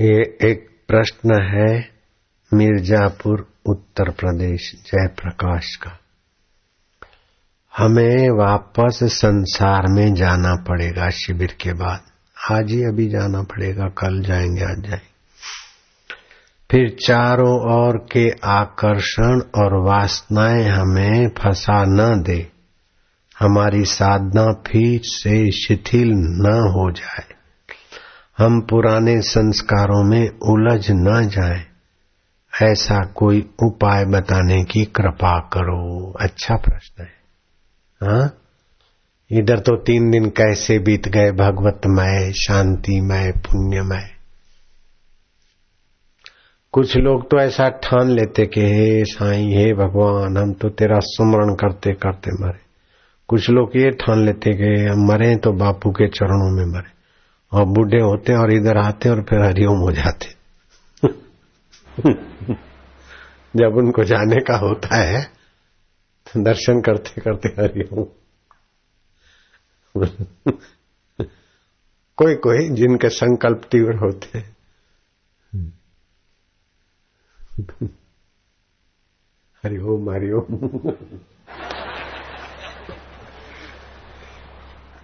[0.00, 1.90] ये एक प्रश्न है
[2.54, 5.98] मिर्जापुर, उत्तर प्रदेश, जयप्रकाश का।
[7.76, 12.00] हमें वापस संसार में जाना पड़ेगा शिविर के बाद।
[12.50, 15.08] आज ही अभी जाना पड़ेगा, कल जाएँगे, आज जाएँगे।
[16.70, 22.52] फिर चारों ओर के आकर्षण और वासनाएँ हमें फंसा न दे।
[23.38, 27.37] हमारी साधना फिर से शिथिल न हो जाए।
[28.38, 31.64] हम पुराने संस्कारों में उलझ न जाए।
[32.62, 37.10] ऐसा कोई उपाय बताने की कृपा करो। अच्छा प्रश्न है।
[38.02, 38.34] हाँ?
[39.30, 44.10] इधर तो तीन दिन कैसे बीत गए भगवतमय शांतिमय पुण्यमय
[46.72, 51.54] कुछ लोग तो ऐसा ठान लेते कि हे साईं, हे भगवान, हम तो तेरा सुमरण
[51.54, 52.60] करते करते मरे।
[53.28, 56.97] कुछ लोग ये ठान लेते कि हम मरे तो बापू के चरणों में मरे।
[57.52, 60.36] और बूढ़े होते और इधर आते और फिर हरिओम हो जाते
[63.56, 65.22] जब उनको जाने का होता है
[66.26, 68.04] तो दर्शन करते करते हरिओम।
[72.18, 74.38] कोई कोई जिनके संकल्प तीव्र होते
[79.64, 80.58] हरिओम हरिओम।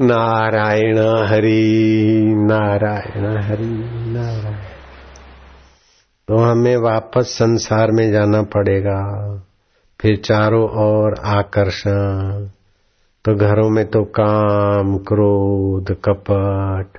[0.00, 3.66] नारायण हरि नारायण हरि,
[4.12, 4.56] नारायण।
[6.28, 9.02] तो हमें वापस संसार में जाना पड़ेगा,
[10.00, 12.46] फिर चारों ओर आकर्षण।
[13.24, 16.98] तो घरों में तो काम, क्रोध, कपट।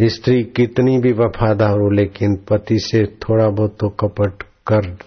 [0.00, 4.98] स्त्री कितनी भी वफादार हो, लेकिन पति से थोड़ा बहुत तो कपट कर।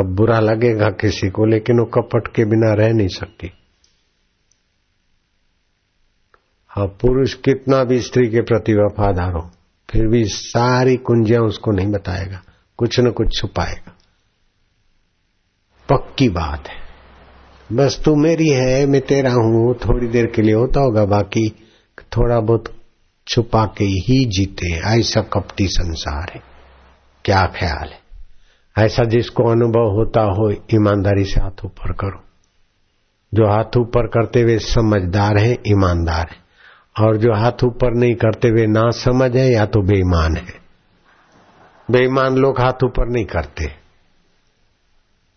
[0.00, 3.52] अब बुरा लगेगा किसी को, लेकिन वो कपट के बिना रह नहीं सकती।
[6.70, 9.50] हाँ पुरुष कितना भी स्त्री के प्रति वफादार हो,
[9.90, 12.42] फिर भी सारी कुंजियाँ उसको नहीं बताएगा,
[12.76, 13.96] कुछ न कुछ छुपाएगा।
[15.88, 16.80] पक्की बात है।
[17.72, 21.48] बस तू मेरी है, मैं तेरा हूँ, थोड़ी देर के लिए होता होगा, बाकी
[22.02, 22.64] थोड़ा बहुत
[23.26, 26.42] छुपा के ही जीते ऐसा कपटी संसार है।
[27.24, 28.00] क्या ख्याल है?
[28.78, 32.24] ऐसा जिसको अनुभव होता हो, ईमानदारी से हाथ ऊपर करो।
[33.34, 36.49] जो हाथ ऊपर करते हुए समझदार है, ईमानदार है।
[37.00, 40.60] और जो हाथ ऊपर नहीं करते हुए ना समझ है, या तो बेईमान है।
[41.90, 43.64] बेईमान लोग हाथ ऊपर नहीं करते।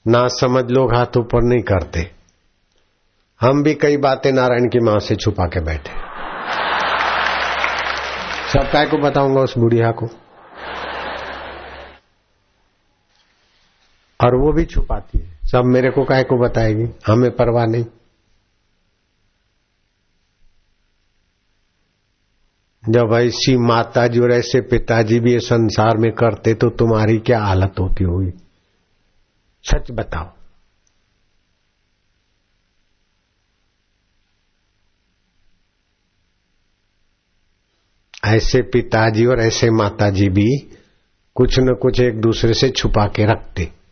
[0.08, 2.12] ना समझ लोग हाथ ऊपर नहीं करते।
[3.42, 6.14] हम भी कई बातें नारायण की माँ से छुपा के बैठे।
[8.52, 10.06] सब काय को बताऊँगा उस बुढ़िया को?
[14.24, 16.86] और वो भी छुपाती है। सब मेरे को काय को बताएगी?
[17.08, 17.86] हमें परवाह नहीं।
[22.90, 27.40] जब ऐसी माता जी और ऐसे पिताजी भी ये संसार में करते तो तुम्हारी क्या
[27.40, 28.32] हालत होती होगी?
[29.64, 30.32] सच बताओ।
[38.26, 40.70] ऐसे पिताजी और ऐसे माताजी भी
[41.36, 43.83] कुछ न कुछ एक दूसरे से छुपा के रखते।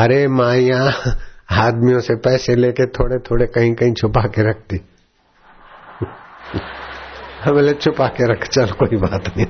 [0.00, 0.80] अरे माया,
[1.50, 4.76] आदमियों से पैसे लेके थोड़े थोड़े कहीं कहीं छुपा के रखती।
[7.48, 9.46] बोले, छुपा के रख, चल, कोई बात नहीं।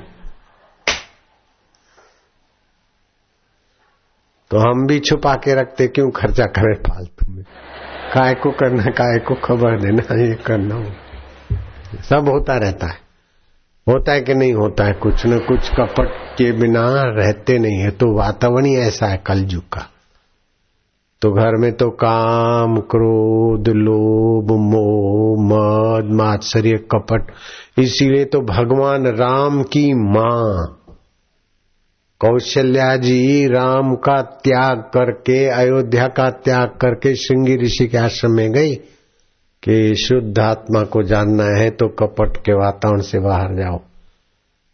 [4.51, 7.45] तो हम भी छुपा के रखते, क्यों खर्चा करें फालतू में?
[8.15, 10.93] काय को करना काय को खबर देना ये करना हो।
[12.03, 12.99] सब होता रहता है।
[13.89, 17.91] होता है कि नहीं होता है, कुछ न कुछ कपट के बिना रहते नहीं है
[17.91, 19.93] तो वातावरण ही ऐसा है, कलयुग का।
[21.23, 27.31] तो घर में तो काम, क्रोध, लोभ, मोह, मद, मात्सर्य, कपट,
[27.79, 30.83] इसीलिए तो भगवान राम की माँ,
[32.21, 38.53] कौशल्या जी राम का त्याग करके, अयोध्या का त्याग करके श्रृंगी ऋषि के आश्रम में
[38.53, 38.75] गई
[39.63, 43.81] कि शुद्ध आत्मा को जानना है तो कपट के वातावरण से बाहर जाओ।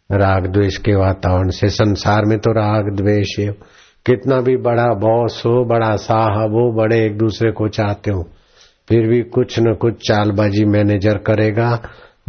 [0.09, 3.39] राग द्वेष के वातावरण से, संसार में तो राग, द्वेष
[4.05, 8.23] कितना भी बड़ा बॉस हो, बड़ा साहब हो, बड़े एक दूसरे को चाहते हो,
[8.87, 11.69] फिर भी कुछ न कुछ चालबाजी मैनेजर करेगा,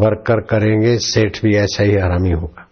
[0.00, 2.69] वर्कर करेंगे, सेठ भी ऐसा ही आरामी होगा।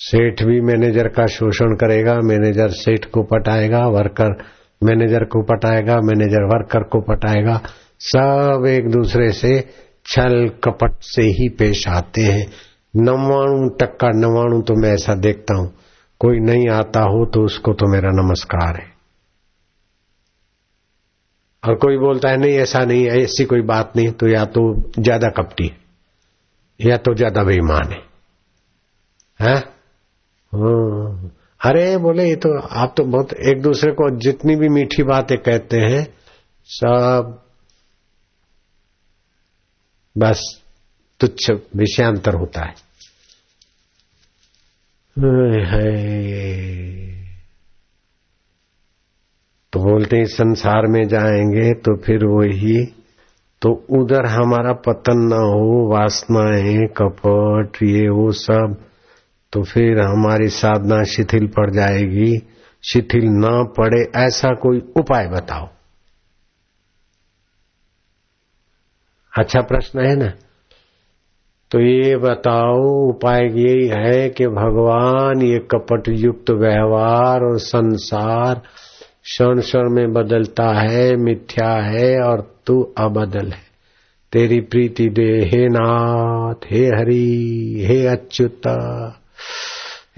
[0.00, 4.36] सेठ भी मैनेजर का शोषण करेगा, मैनेजर सेठ को पटाएगा, वर्कर
[4.82, 7.60] मैनेजर को पटाएगा, मैनेजर वर्कर को पटाएगा,
[8.00, 9.60] सब एक दूसरे से
[10.06, 12.46] छल कपट से ही पेश आते हैं।
[12.94, 15.72] नवाणु टक्का नवाणु तो मैं ऐसा देखता हूँ।
[16.20, 18.98] कोई नहीं आता हो तो उसको तो मेरा नमस्कार है
[21.62, 24.62] और कोई बोलता है, नहीं, ऐसा नहीं है, ऐसी कोई बात नहीं तो या तो
[24.98, 25.76] ज़्यादा कपटी है,
[26.80, 27.98] या तो ज़्यादा बेईमान है
[29.40, 29.56] हैं?
[30.52, 31.30] हाँ।
[31.60, 35.76] अरे, बोले, ये तो आप तो बहुत एक दूसरे को जितनी भी मीठी बातें कहते
[35.76, 36.04] हैं,
[36.66, 37.38] सब
[40.16, 40.62] बस
[41.20, 42.87] तुच्छ विषयांतर होता है
[49.72, 52.86] तो बोलते हैं, संसार में जाएँगे तो फिर वही।
[53.62, 58.76] तो उधर हमारा पतन न हो, वासनाएँ, कपट, ये वो सब
[59.52, 62.38] तो फिर हमारी साधना शिथिल पड़ जाएगी।
[62.92, 65.68] शिथिल न पड़े ऐसा कोई उपाय बताओ।
[69.38, 70.32] अच्छा प्रश्न है ना?
[71.70, 78.54] तो ये बताओ, उपाय यही है कि भगवान ये कपट युक्त व्यवहार और संसार
[79.22, 83.68] क्षण क्षण में बदलता है, मिथ्या है और तू अबदल है।
[84.32, 88.60] तेरी प्रीति दे, हे नाथ, हे हरि, हे अच्युत,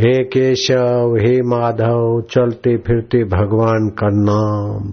[0.01, 4.93] हे केशव, हे माधव, चलते फिरते भगवान का नाम।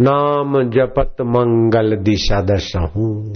[0.00, 3.34] नाम जपत मंगल दिशा दशा हूँ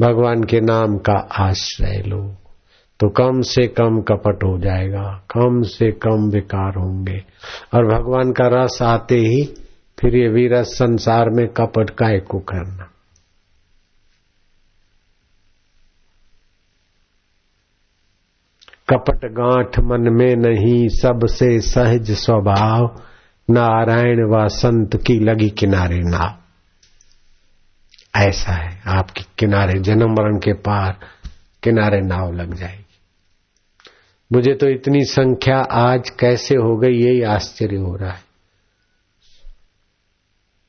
[0.00, 2.36] भगवान के नाम का आश्रय लो।
[3.00, 7.24] तो कम से कम कपट हो जाएगा, कम से कम विकार होंगे।
[7.74, 9.54] और भगवान का रस आते ही
[10.00, 12.90] फिर ये वीरस संसार में कपट काय को करना।
[18.88, 23.02] कपट गांठ मन में नहीं, सबसे सहज स्वभाव
[23.50, 26.36] नारायण व संत की लगी किनारे नाव
[28.20, 30.98] ऐसा है। आपके किनारे, जन्म मरण के पार
[31.62, 32.80] किनारे नाव लग जाएगी।
[34.32, 38.24] मुझे तो इतनी संख्या आज कैसे हो गई, यही आश्चर्य हो रहा है।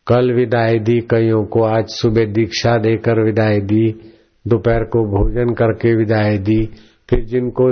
[0.08, 4.14] कल विदाई दी कईयों को, आज सुबह दीक्षा देकर विदाई दी,
[4.48, 6.70] दोपहर को भोजन करके विदाई दी।
[7.10, 7.72] फिर जिनको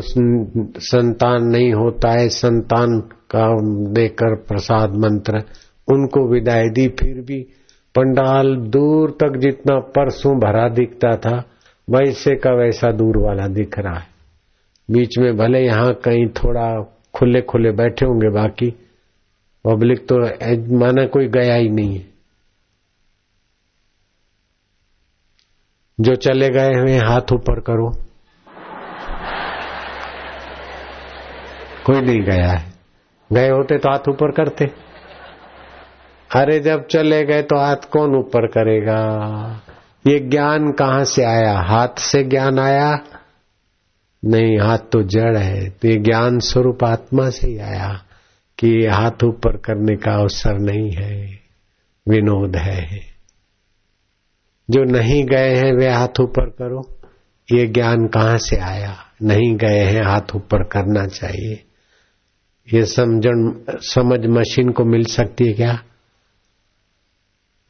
[0.80, 3.00] संतान नहीं होता है, संतान
[3.36, 3.48] का
[3.92, 5.38] देकर प्रसाद मंत्र,
[5.92, 7.48] उनको विदाई दी, फिर भी
[7.96, 11.44] पंडाल दूर तक जितना परसों भरा दिखता था,
[11.90, 14.08] वैसे का वैसा दूर वाला दिख रहा है।
[14.92, 18.70] बीच में भले यहाँ कहीं थोड़ा खुले खुले बैठे होंगे बाकी,
[19.66, 20.16] पब्लिक तो
[20.80, 22.14] माना कोई गया ही नहीं है।
[26.00, 27.92] जो चले गए हुए हाथ ऊपर करो।
[31.86, 32.74] कोई नहीं गया है।
[33.34, 34.66] गए होते तो हाथ ऊपर करते।
[36.36, 39.00] अरे जब चले गए तो हाथ कौन ऊपर करेगा?
[40.08, 41.60] ये ज्ञान कहाँ से आया?
[41.60, 43.00] हाथ से ज्ञान आया?
[44.26, 48.04] नहीं, हाथ तो जड़ है। तो ये ज्ञान स्वरूप आत्मा से ही आया
[48.60, 51.40] कि हाथ ऊपर करने का अवसर नहीं है,
[52.10, 53.00] विनोद है।
[54.70, 57.00] जो नहीं गए हैं, वे हाथ ऊपर करो।
[57.54, 58.96] ये ज्ञान कहाँ से आया?
[59.24, 61.64] नहीं गए हैं, हाथ ऊपर करना चाहिए।
[62.74, 63.24] ये समझ
[63.70, 65.84] समझ मशीन को मिल सकती है क्या?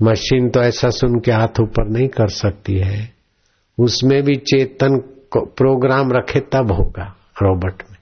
[0.01, 3.13] मशीन तो ऐसा सुन के हाथ ऊपर नहीं कर सकती है।
[3.79, 4.97] उसमें भी चेतन
[5.37, 7.97] प्रोग्राम रखे तब होगा रोबोट में।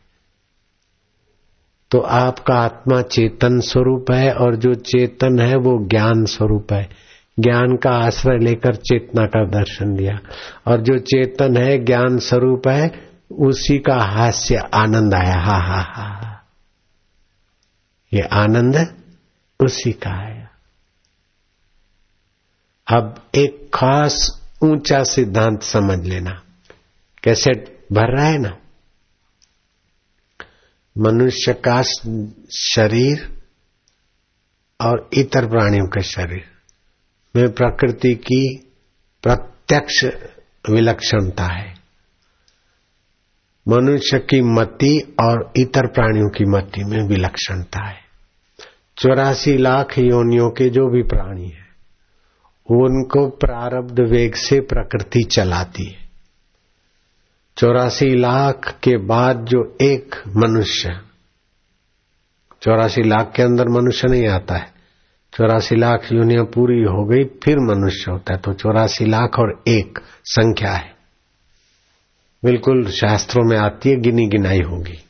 [1.92, 6.90] तो आपका आत्मा चेतन स्वरूप है और जो चेतन है वो ज्ञान स्वरूप है।
[7.40, 10.20] ज्ञान का आश्रय लेकर चेतना का दर्शन दिया
[10.68, 12.92] और जो चेतन है, ज्ञान स्वरूप है,
[13.32, 16.42] उसी का हास्य आनंद आया। हा हा हा
[18.14, 18.96] ये आनंद
[19.60, 20.41] उसी का आया
[22.92, 26.44] अब एक खास ऊँचा सिद्धांत समझ लेना।
[27.24, 27.52] कैसे
[27.92, 28.58] भर रहा है ना?
[30.98, 31.82] मनुष्य का
[32.58, 33.44] शरीर
[34.82, 36.46] और इतर प्राणियों का शरीर।
[37.36, 38.58] में प्रकृति की
[39.24, 40.06] प्रत्यक्ष
[40.70, 41.76] विलक्षणता है।
[43.68, 48.00] मनुष्य की मति और इतर प्राणियों की मति में विलक्षणता है।
[48.98, 51.61] चौरासी लाख योनियों के जो भी प्राणी है
[52.70, 56.02] उनको प्रारब्ध वेग से प्रकृति चलाती है।
[57.58, 61.00] चौरासी लाख के बाद जो एक मनुष्य,
[62.62, 64.74] चौरासी लाख के अंदर मनुष्य नहीं आता है।
[65.34, 70.00] चौरासी लाख यूनिया पूरी हो गई, फिर मनुष्य होता है। तो चौरासी लाख और एक
[70.26, 70.96] संख्या है।
[72.46, 75.06] बिल्कुल शास्त्रों में आती है, गिनी गिनाई होगी।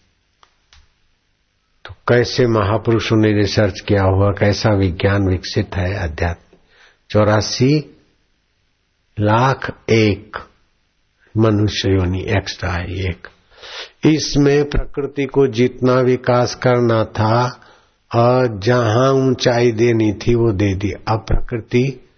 [1.85, 6.50] तो कैसे महापुरुषों ने रिसर्च किया हुआ, कैसा विज्ञान विकसित है अध्यात्म?
[7.11, 7.97] चौरासी
[9.19, 10.37] लाख एक
[11.37, 13.27] मनुष्य योनि एक्स्ट्रा है एक।
[14.05, 17.61] इसमें प्रकृति को जितना विकास करना था
[18.15, 22.09] और जहाँ ऊंचाई देनी थी वो दे दी। अब प्रकृति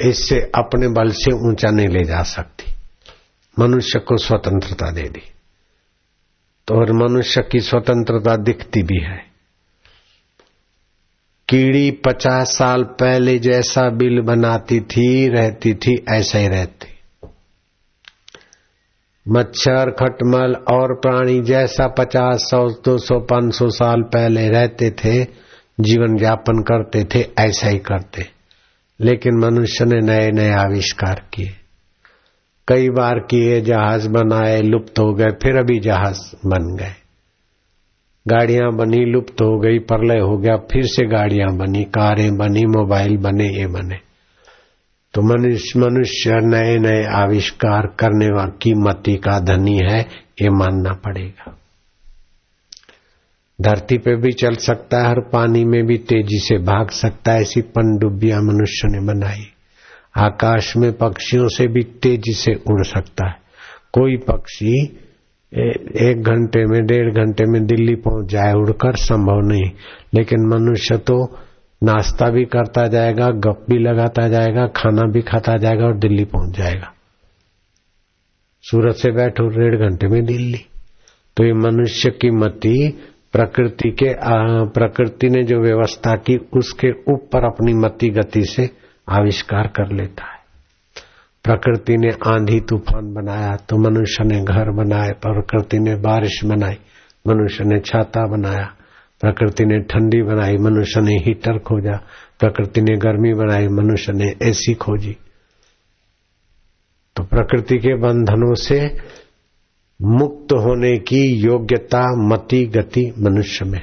[0.00, 2.72] इससे अपने बल से ऊँचा नहीं ले जा सकती।
[3.58, 5.22] मनुष्य को स्वतंत्रता दे दी।
[6.66, 9.31] तो और मनुष्य की स्वतंत्रता दिखती भी है।
[11.52, 16.88] कीड़ी पचास साल पहले जैसा बिल बनाती थी, रहती थी, ऐसा ही रहती।
[19.28, 25.24] मच्छर, खटमल और प्राणी जैसा पचास सौ, दो सौ, पाँच सौ साल पहले रहते थे,
[25.80, 28.26] जीवन यापन करते थे, ऐसा ही करते।
[29.00, 31.50] लेकिन मनुष्य ने नए नए आविष्कार किए।
[32.68, 37.01] कई बार किए, जहाज़ बनाए, लुप्त हो गए, फिर अभी जहाज़ बन गए।
[38.28, 43.16] गाड़ियाँ बनी, लुप्त हो गई, प्रलय हो गया, फिर से गाड़ियाँ बनी, कारें बनी, मोबाइल
[43.16, 43.96] बने, ये बने।
[45.14, 50.00] तो मनुष्य मनुष्य नए नए आविष्कार करने की मति का धनी है,
[50.42, 51.58] ये मानना पड़ेगा।
[53.60, 57.40] धरती पे भी चल सकता है, हर पानी में भी तेज़ी से भाग सकता है,
[57.40, 59.52] ऐसी पनडुब्बियाँ मनुष्य ने बनाई।
[60.16, 63.34] आकाश में पक्षियों से भी तेज़ी से उड़ सकता है।
[63.92, 64.98] कोई पक्षी
[65.54, 69.70] एक घंटे में, डेढ़ घंटे में दिल्ली पहुँच जाए, उड़कर संभव नहीं।
[70.14, 71.38] लेकिन मनुष्य तो
[71.84, 76.58] नाश्ता भी करता जाएगा, गप भी लगाता जाएगा, खाना भी खाता जाएगा और दिल्ली पहुँच
[76.58, 76.92] जाएगा।
[78.62, 80.66] सूरत से बैठो, डेढ़ घंटे में दिल्ली।
[81.36, 83.00] तो ये मनुष्य की मति,
[83.32, 84.14] प्रकृति के
[84.70, 88.70] प्रकृति ने जो व्यवस्था की, उसके ऊपर अपनी मति गति से
[89.08, 90.41] आविष्कार कर लेता है।
[91.44, 96.76] प्रकृति ने आंधी तूफ़ान बनाया तो मनुष्य ने घर बनाए प्रकृति ने बारिश बनाई,
[97.28, 98.66] मनुष्य ने छाता बनाया,
[99.20, 101.96] प्रकृति ने ठंडी बनाई, मनुष्य ने हीटर खोजा,
[102.38, 105.16] प्रकृति ने गर्मी बनाई, मनुष्य ने एसी खोजी।
[107.16, 108.80] तो प्रकृति के बंधनों से
[110.00, 113.80] मुक्त होने की योग्यता, मति, गति मनुष्य में।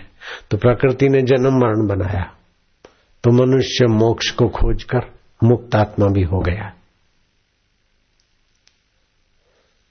[0.51, 2.23] तो प्रकृति ने जन्म मरण बनाया
[3.23, 5.11] तो मनुष्य मोक्ष को खोजकर
[5.43, 6.73] मुक्त आत्मा भी हो गया।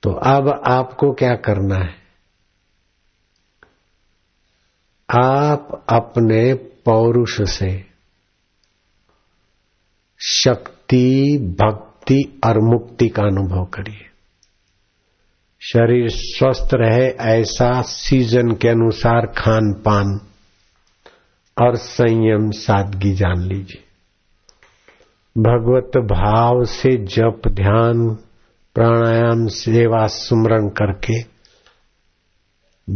[0.03, 2.09] तो अब आपको क्या करना है?
[5.11, 7.85] आप अपने पौरुष से
[10.21, 14.07] शक्ति, भक्ति और मुक्ति का अनुभव करिए।
[15.61, 20.21] शरीर स्वस्थ रहे ऐसा सीज़न के अनुसार खान पान
[21.63, 23.85] और संयम, सादगी जान लीजिए।
[25.39, 28.19] भगवत भाव से जप, ध्यान
[28.79, 31.23] प्राणायाम सेवा सुमरण करके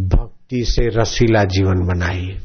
[0.06, 2.38] भक्ति से रसीला जीवन बनाइए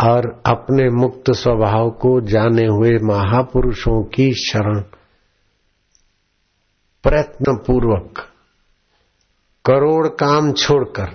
[0.00, 4.80] और अपने मुक्त स्वभाव को जाने हुए महापुरुषों की शरण
[7.02, 8.18] प्रयत्न पूर्वक
[9.64, 11.14] करोड़ काम छोड़कर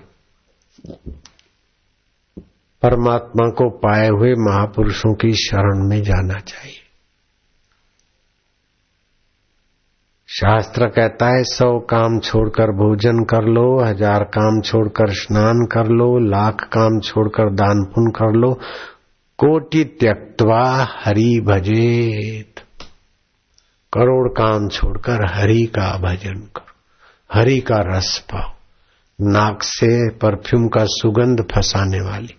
[2.83, 6.76] परमात्मा को पाए हुए महापुरुषों की शरण में जाना चाहिए।
[10.29, 16.19] शास्त्र कहता है, सौ काम छोड़कर भोजन कर लो, हज़ार काम छोड़कर स्नान कर लो,
[16.19, 18.51] लाख काम छोड़कर दान पुण्य कर लो।
[19.39, 22.59] कोटि त्यक्वा हरि भजेत।
[23.93, 26.75] करोड़ काम छोड़कर हरि का भजन करो,
[27.29, 28.51] हरि का रस पाओ।
[29.19, 32.35] नाक से परफ्यूम का सुगंध फंसाने वाली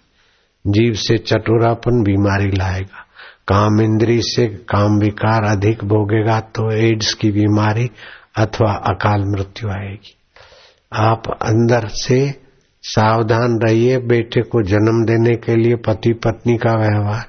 [0.64, 3.04] जीव से चटोरापन बीमारी लाएगा।
[3.49, 7.90] काम इंद्री से काम विकार अधिक भोगेगा तो एड्स की बीमारी
[8.37, 10.14] अथवा अकाल मृत्यु आएगी।
[10.93, 12.49] आप अंदर से
[12.83, 17.25] सावधान रहिए, बेटे को जन्म देने के लिए, पति पत्नी का व्यवहार,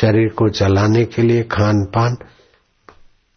[0.00, 2.16] शरीर को चलाने के लिए खान पान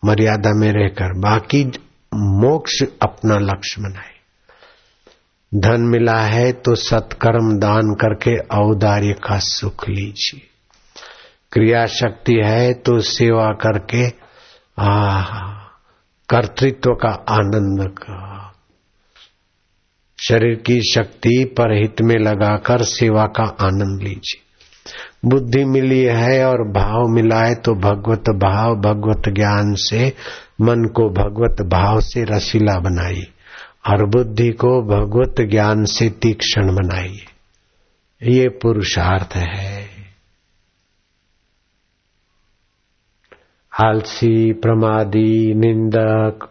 [0.06, 1.72] मर्यादा में रहकर। बाकी
[2.16, 4.16] मोक्ष अपना लक्ष्य बनाए।
[5.56, 10.55] धन मिला है तो सत्कर्म दान करके औदार्य का सुख लीजिए।
[11.56, 14.08] क्रिया शक्ति है तो सेवा करके,
[14.80, 15.22] आ,
[16.30, 18.54] कर्तृत्व का आनंद का।
[20.28, 24.42] शरीर की शक्ति पर हित में लगाकर सेवा का आनंद लीजिए।
[25.26, 30.14] बुद्धि मिली है और भाव मिला है तो भगवत भाव, भगवत ज्ञान से,
[30.62, 33.28] मन को भगवत भाव से रसीला बनाइए।
[33.88, 37.26] और बुद्धि को भगवत ज्ञान से तीक्ष्ण बनाइए।
[38.24, 39.95] ये पुरुषार्थ है।
[43.84, 46.50] आलसी प्रमादी, निंदक।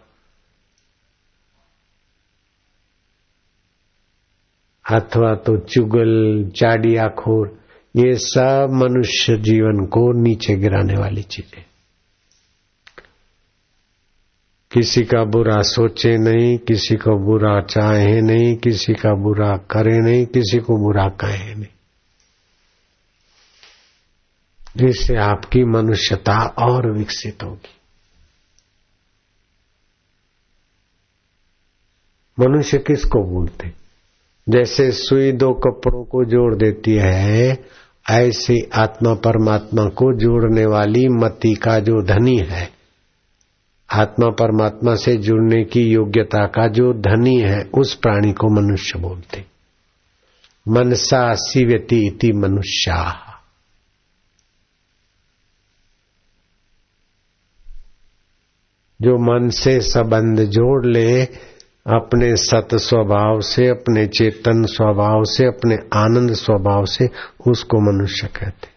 [4.91, 7.59] अथवा तो चुगल, चाडियाखोर,
[7.95, 11.65] ये सब मनुष्य जीवन को नीचे गिराने वाली चीज़ें।
[14.71, 20.25] किसी का बुरा सोचे नहीं, किसी को बुरा चाहे नहीं, किसी का बुरा करे नहीं,
[20.25, 21.74] किसी को बुरा कहे नहीं।
[24.77, 27.75] जिससे आपकी मनुष्यता और विकसित होगी।
[32.39, 33.85] मनुष्य किसको बोलते?
[34.49, 37.65] जैसे सुई दो कपड़ों को जोड़ देती है,
[38.09, 42.69] ऐसे आत्मा परमात्मा को जोड़ने वाली मति का जो धनी है,
[43.91, 49.45] आत्मा परमात्मा से जुड़ने की योग्यता का जो धनी है, उस प्राणी को मनुष्य बोलते।
[50.67, 53.24] मनसा सिव्यति इति मनुष्या।
[59.01, 61.23] जो मन से संबंध जोड़ ले,
[61.87, 67.09] अपने सत स्वभाव से, अपने चेतन स्वभाव से, अपने आनंद स्वभाव से
[67.47, 68.75] उसको मनुष्य कहते।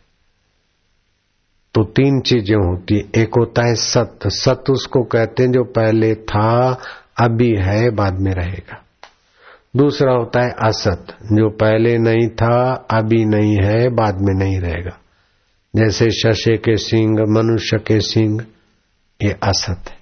[1.75, 6.15] तो तीन चीज़ें होती है। एक होता है सत। सत उसको कहते हैं जो पहले
[6.15, 6.79] था,
[7.21, 8.85] अभी है, बाद में रहेगा।
[9.77, 14.99] दूसरा होता है असत। जो पहले नहीं था, अभी नहीं है, बाद में नहीं रहेगा।
[15.77, 18.47] जैसे शशे के सिंह, मनुष्य के सिंह,
[19.23, 19.98] ये असत है।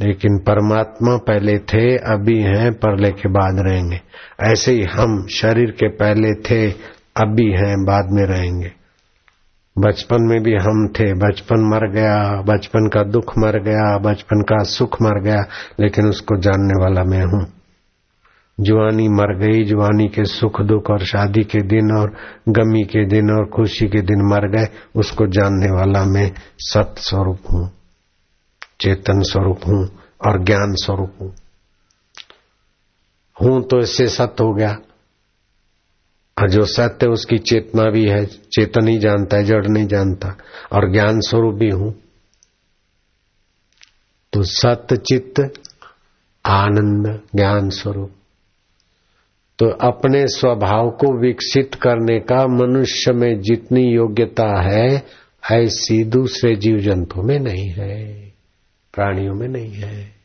[0.00, 4.00] लेकिन परमात्मा पहले थे, अभी हैं, परले के बाद रहेंगे।
[4.40, 6.70] ऐसे ही हम शरीर के पहले थे,
[7.16, 8.72] अभी हैं, बाद में रहेंगे।
[9.78, 14.62] बचपन में भी हम थे, बचपन मर गया, बचपन का दुख मर गया, बचपन का
[14.62, 15.44] सुख मर गया,
[15.80, 17.46] लेकिन उसको जानने वाला मैं हूँ।
[18.60, 22.16] जुआनी मर गई जुआनी के सुख दुख और शादी के दिन और
[22.48, 27.38] गमी के दिन और खुशी के दिन मर गए, उसको जानने वाला मैं सत स्वरूप
[27.52, 27.75] हूँ।
[28.80, 29.88] चेतन स्वरूप हूँ
[30.26, 31.34] और ज्ञान स्वरूप हूँ।
[33.42, 34.78] हूँ तो इससे सत्य हो गया।
[36.38, 40.36] और जो सत्य उसकी चेतना भी है। चेतन ही जानता है, जड़ नहीं जानता।
[40.72, 41.94] और ज्ञान स्वरूप भी हूँ।
[44.32, 45.52] तो सत्य, चित्त,
[46.46, 48.10] आनंद, ज्ञान स्वरूप।
[49.58, 55.06] तो अपने स्वभाव को विकसित करने का मनुष्य में जितनी योग्यता है,
[55.52, 58.25] ऐसी दूसरे जीव जंतु में नहीं है।
[58.96, 60.16] प्राणियों में नहीं है।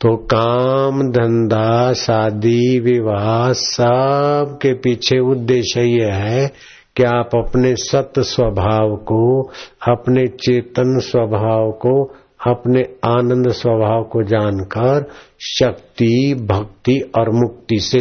[0.00, 6.52] तो काम, धंधा, शादी, विवाह सब के पीछे उद्देश्य ये है
[6.96, 9.42] कि आप अपने सत स्वभाव को,
[9.88, 12.04] अपने चेतन स्वभाव को,
[12.46, 17.98] अपने आनंद स्वभाव को जानकर शक्ति, भक्ति और मुक्ति से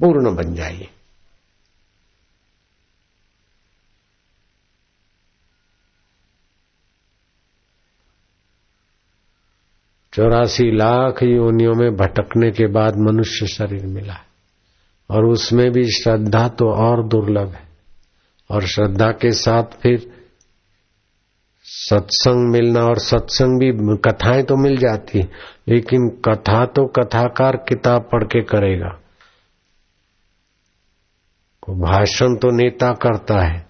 [0.00, 0.88] पूर्ण बन जाइए।
[10.16, 14.16] चौरासी लाख योनियों में भटकने के बाद मनुष्य शरीर मिला
[15.10, 17.68] और उसमें भी श्रद्धा तो और दुर्लभ है।
[18.50, 20.12] और श्रद्धा के साथ फिर
[21.64, 25.18] सत्संग मिलना और सत्संग भी कथाएँ तो मिल जाती
[25.68, 29.00] लेकिन कथा तो कथाकार किताब पढ़ के करेगा।
[31.70, 33.65] भाषण तो नेता करता है।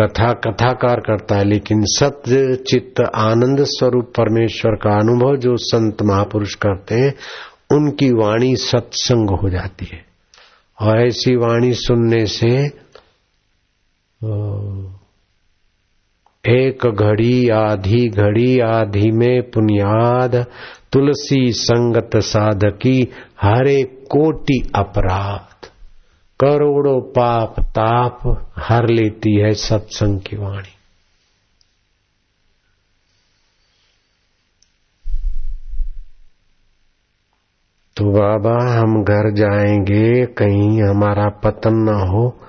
[0.00, 6.54] कथा कथाकार करता है, लेकिन सत्य चित्त आनंद स्वरूप परमेश्वर का अनुभव जो संत महापुरुष
[6.54, 7.14] करते हैं,
[7.72, 10.04] उनकी वाणी सत्संग हो जाती है।
[10.82, 12.70] और ऐसी वाणी सुनने से
[16.46, 20.46] एक घड़ी आधी घड़ी आधी में पुनियाद,
[20.92, 23.08] तुलसी संगत साधकी,
[23.42, 25.57] हरे कोटि अपराध।
[26.40, 30.74] करोड़ों पाप ताप हर लेती है सत्संग की वाणी।
[37.96, 42.40] तो बाबा, हम घर जाएँगे, कहीं हमारा पतन न हो,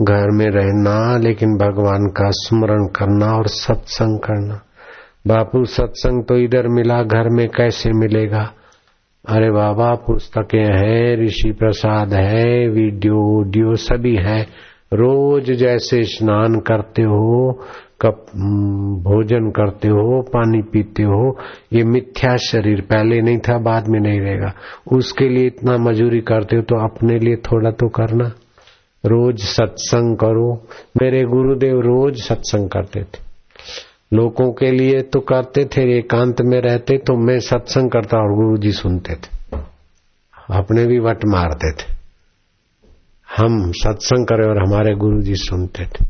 [0.00, 4.60] घर में रहना, लेकिन भगवान का स्मरण करना और सत्संग करना।
[5.26, 8.52] बापू, सत्संग तो इधर मिला, घर में कैसे मिलेगा?
[9.28, 14.42] अरे बाबा, पुस्तकें हैं, ऋषि प्रसाद है, वीडियो, ऑडियो सभी है।
[14.92, 17.52] रोज जैसे स्नान करते हो,
[18.00, 18.26] कप
[19.02, 21.38] भोजन करते हो, पानी पीते हो,
[21.72, 24.52] ये मिथ्या शरीर पहले नहीं था, बाद में नहीं रहेगा।
[24.92, 28.32] उसके लिए इतना मजूरी करते हो तो अपने लिए थोड़ा तो करना।
[29.06, 30.66] रोज सत्संग करो।
[31.02, 33.27] मेरे गुरुदेव रोज सत्संग करते थे।
[34.12, 38.56] लोगों के लिए तो करते थे, एकांत में रहते तो मैं सत्संग करता और गुरु
[38.58, 39.58] जी सुनते थे।
[40.50, 41.98] अपने भी वट मारते थे।
[43.36, 46.06] हम सत्संग करें और हमारे गुरु जी सुनते थे।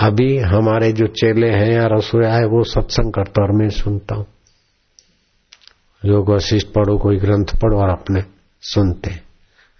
[0.00, 4.26] अभी हमारे जो चेले हैं या रसोया है, वो सत्संग करता और मैं सुनता हूँ।
[6.04, 8.24] योग वशिष्ठ पढ़ो, कोई ग्रंथ पढ़ो और अपने
[8.62, 9.10] सुनते।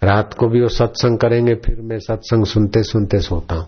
[0.03, 3.67] रात को भी वो सत्संग करेंगे, फिर मैं सत्संग सुनते सुनते सोता हूँ।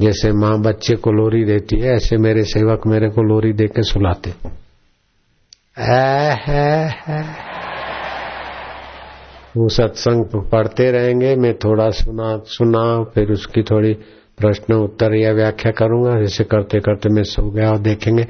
[0.00, 3.82] जैसे माँ बच्चे को लोरी देती है, ऐसे मेरे सेवक मेरे को लोरी दे के
[3.82, 4.30] सुलाते
[9.56, 12.82] वो सत्संग पढ़ते रहेंगे, मैं थोड़ा सुना सुना
[13.14, 13.92] फिर उसकी थोड़ी
[14.38, 18.26] प्रश्न उत्तर या व्याख्या करूँगा जैसे करते करते मैं सो गया और देखेंगे।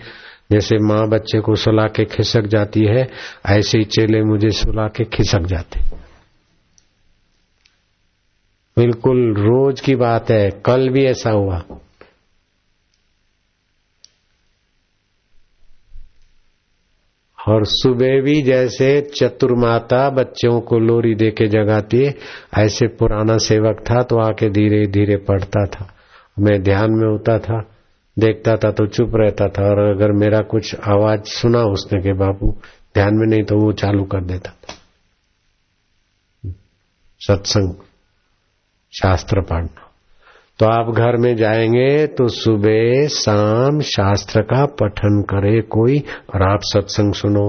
[0.53, 3.09] जैसे माँ बच्चे को सुला के खिसक जाती है,
[3.47, 5.81] ऐसे ही चेले मुझे सुला के खिसक जाते।
[8.79, 11.63] बिल्कुल रोज की बात है, कल भी ऐसा हुआ।
[17.49, 22.15] और सुबह भी जैसे चतुर्माता बच्चों को लोरी दे के जगाती है,
[22.59, 25.95] ऐसे पुराना सेवक था तो आके धीरे धीरे पढ़ता था।
[26.39, 27.61] मैं ध्यान में होता था,
[28.19, 32.53] देखता था तो चुप रहता था, और अगर मेरा कुछ आवाज़ सुना उसने के बापू,
[32.95, 34.75] ध्यान में नहीं तो वो चालू कर देता था।
[37.21, 37.86] सत्संग।
[39.03, 39.83] शास्त्र पढ़ना
[40.59, 45.99] तो आप घर में जाएँगे तो सुबह, शाम शास्त्र का पठन करे कोई
[46.35, 47.47] और आप सत्संग सुनो।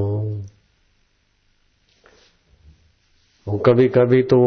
[3.66, 4.38] कभी कभी तो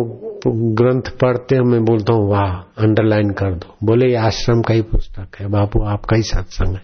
[0.75, 5.37] ग्रंथ पढ़ते मैं बोलता हूँ, वाह अंडरलाइन कर दो। बोले, ये आश्रम का ही पुस्तक
[5.41, 6.83] है, बापू, आपका ही सत्संग है।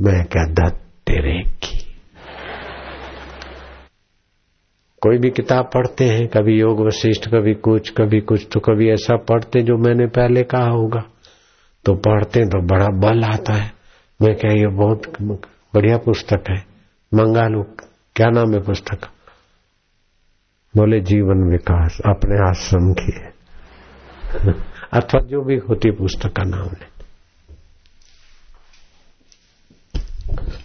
[0.00, 1.89] मैं क्या, दत्त तेरे की
[5.00, 9.16] कोई भी किताब पढ़ते हैं, कभी योग वशिष्ठ, कभी कुछ कभी कुछ तो कभी ऐसा
[9.16, 11.00] पढ़ते जो मैंने पहले कहा होगा।
[11.84, 13.72] तो पढ़ते तो बड़ा बल आता है।
[14.22, 15.12] मैं क्या, ये बहुत
[15.74, 16.56] बढ़िया पुस्तक है।
[17.14, 17.62] मंगा लू।
[18.16, 19.08] क्या नाम है पुस्तक?
[20.76, 23.30] बोले, जीवन विकास, अपने आश्रम की है।
[24.92, 26.90] अथवा जो भी होती पुस्तक का नाम है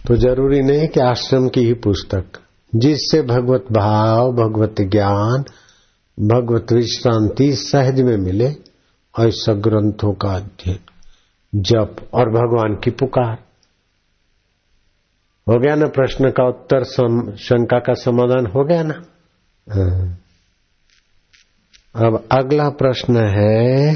[0.08, 2.45] तो ज़रूरी नहीं कि आश्रम की ही पुस्तक
[2.76, 5.44] जिससे भगवत भाव भगवत ज्ञान
[6.20, 8.50] भगवत विश्रांति सहज में मिले
[9.20, 10.80] और ऐसा ग्रंथों का अध्ययन
[11.56, 13.38] जप और भगवान की पुकार।
[15.50, 16.84] हो गया ना प्रश्न का उत्तर?
[17.38, 19.06] शंका का समाधान हो गया ना?
[19.70, 20.20] हाँ।
[21.96, 23.96] अब अगला प्रश्न है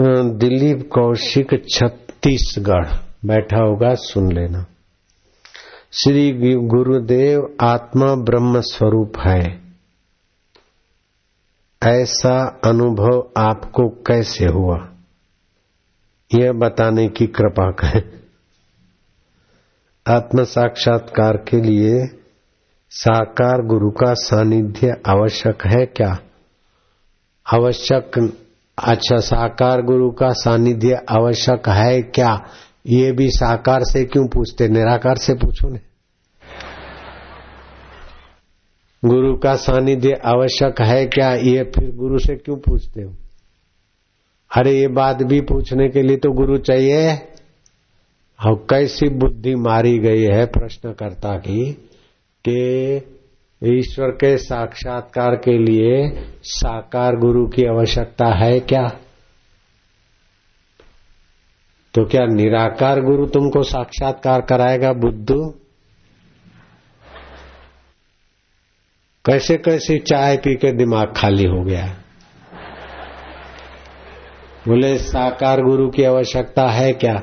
[0.00, 4.66] हाँ, दिलीप कौशिक छत्तीसगढ़। बैठा होगा, सुन लेना।
[5.92, 9.62] श्री गुरुदेव आत्मा ब्रह्म स्वरूप है।
[11.82, 14.88] ऐसा अनुभव आपको कैसे हुआ?
[16.34, 18.02] यह बताने की कृपा करें।
[20.16, 22.06] आत्म साक्षात्कार के लिए
[22.90, 26.18] साकार गुरु का सानिध्य आवश्यक है क्या?
[27.54, 28.36] आवश्यक
[28.78, 32.46] अच्छा साकार गुरु का सानिध्य आवश्यक है क्या?
[32.86, 34.68] ये भी साकार से क्यों पूछते?
[34.68, 35.78] निराकार से पूछो ने।
[39.04, 41.34] गुरु का सानिध्य आवश्यक है क्या?
[41.34, 43.14] ये फिर गुरु से क्यों पूछते हो?
[44.56, 47.14] अरे, ये बात भी पूछने के लिए तो गुरु चाहिए।
[48.46, 51.72] और कैसी बुद्धि मारी गई है प्रश्नकर्ता की
[52.48, 52.96] कि
[53.64, 58.96] ईश्वर के साक्षात्कार के लिए साकार गुरु की आवश्यकता है क्या?
[61.94, 65.54] तो क्या निराकार गुरु तुमको साक्षात्कार कराएगा, बुद्धू?
[69.26, 71.86] कैसे कैसे चाय पी के दिमाग खाली हो गया?
[74.68, 77.14] बोले, साकार गुरु की आवश्यकता है क्या?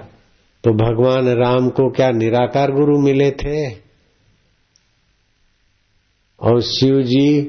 [0.64, 3.72] तो भगवान राम को क्या निराकार गुरु मिले थे?
[6.40, 7.42] और शिव जी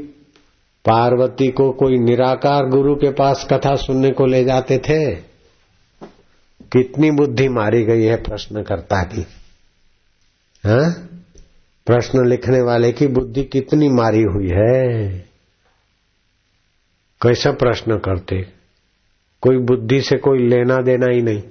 [0.85, 5.29] पार्वती को कोई निराकार गुरु के पास कथा सुनने को ले जाते थे?
[6.72, 9.20] कितनी बुद्धि मारी गई है प्रश्नकर्ता की?
[10.66, 10.90] हा?
[11.87, 15.11] प्रश्न लिखने वाले की बुद्धि कितनी मारी हुई है?
[17.22, 18.42] कैसा प्रश्न करते?
[19.40, 21.42] कोई बुद्धि से कोई लेना देना ही नहीं।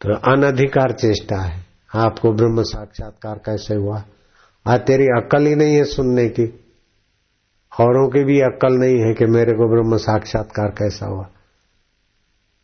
[0.00, 4.04] तो अनधिकार चेष्टा है। आपको ब्रह्म साक्षात्कार कैसे हुआ?
[4.66, 6.42] आज तेरी अक्ल ही नहीं है सुनने की।
[7.80, 11.28] औरों की भी अक्ल नहीं है कि मेरे को ब्रह्म साक्षात्कार कैसा हुआ।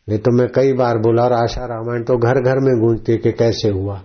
[0.09, 3.31] ये तो मैं कई बार बोला, और आशा रामायण तो घर घर में गूंजती कि
[3.31, 4.03] कैसे हुआ?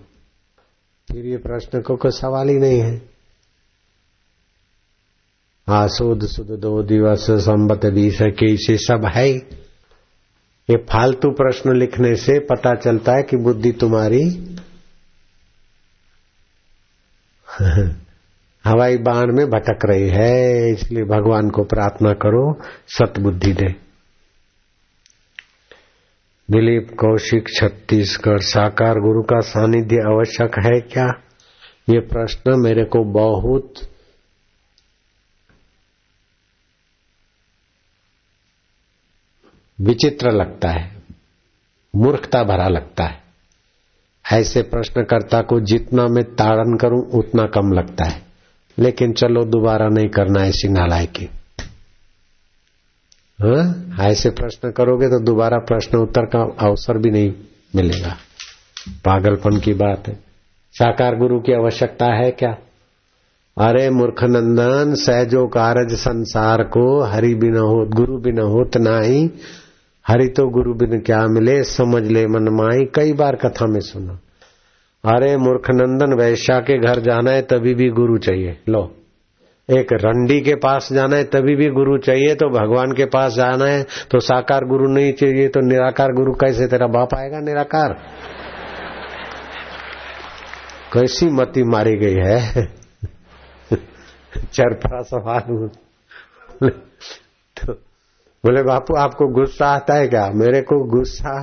[1.11, 3.01] फिर ये प्रश्न को कोई सवाल ही नहीं है।
[5.69, 9.29] आसुद सुद दो दिवस संबत बीस कैसे सब है।
[10.69, 14.23] ये फालतू प्रश्न लिखने से पता चलता है कि बुद्धि तुम्हारी
[18.65, 23.86] हवाई बाण में भटक रही है, इसलिए भगवान को प्रार्थना करो, सतबुद्धि दे।
[26.51, 31.05] दिलीप कौशिक, छत्तीसगढ़, साकार गुरु का सानिध्य आवश्यक है क्या?
[31.89, 33.73] ये प्रश्न मेरे को बहुत
[39.81, 41.01] विचित्र लगता है,
[41.95, 43.23] मूर्खता भरा लगता है।
[44.31, 48.21] ऐसे प्रश्नकर्ता को जितना मैं ताड़न करूँ, उतना कम लगता है।
[48.79, 51.29] लेकिन चलो दोबारा नहीं करना ऐसी नालायकी
[53.41, 53.95] हाँ?
[53.99, 57.33] ऐसे प्रश्न करोगे तो दोबारा प्रश्न उत्तर का अवसर भी नहीं
[57.75, 58.17] मिलेगा।
[59.05, 60.19] पागलपन की बात है।
[60.71, 62.57] साकार गुरु की आवश्यकता है क्या?
[63.61, 69.31] अरे मूर्ख नंदन सहजो कारज संसार को हरि बिना हो गुरु बिना होत नाही।
[70.07, 74.19] हरि तो गुरु बिन क्या मिले, समझ ले मन माई। कई बार कथा में सुना।
[75.15, 78.95] अरे मूर्ख नंदन, वैश्या के घर जाना है, तभी भी गुरु चाहिए। लो।
[79.69, 83.65] एक रंडी के पास जाना है, तभी भी गुरु चाहिए तो भगवान के पास जाना
[83.65, 87.93] है तो साकार गुरु नहीं चाहिए तो निराकार गुरु कैसे तेरा बाप आएगा निराकार?
[90.93, 92.65] कैसी मती मारी गई है?
[94.53, 95.67] चरपरा सवाल।
[97.57, 97.73] तो
[98.43, 100.29] बोले, बापू, आपको गुस्सा आता है क्या?
[100.35, 101.35] मेरे को गुस्सा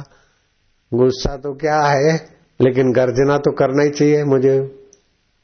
[0.93, 2.15] गुस्सा तो क्या है,
[2.61, 4.57] लेकिन गर्जना तो करना ही चाहिए मुझे।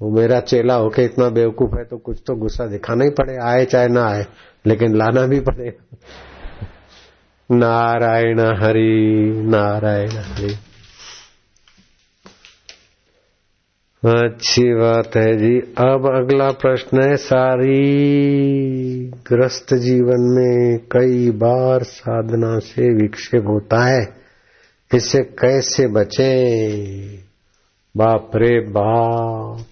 [0.03, 3.65] वो मेरा चेला होके इतना बेवकूफ़ है तो कुछ तो गुस्सा दिखाना ही पड़े आए
[3.65, 4.27] चाहे ना आए,
[4.67, 5.97] लेकिन लाना भी पड़ेगा।
[7.53, 10.57] नारायण हरि नारायण हरि।
[14.07, 17.79] अच्छी बात है जी। अब अगला प्रश्न है, सारी
[19.29, 24.17] ग्रस्त जीवन में कई बार साधना से विक्षेप होता है।
[24.95, 27.17] इससे कैसे बचे?
[27.97, 29.65] बाप रे बाप।